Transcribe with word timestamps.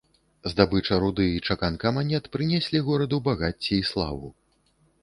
Здабыча 0.53 0.97
руды 1.03 1.27
і 1.33 1.43
чаканка 1.47 1.93
манет 1.99 2.31
прынеслі 2.37 2.85
гораду 2.89 3.17
багацце 3.31 3.73
і 3.81 3.83
славу. 3.93 4.27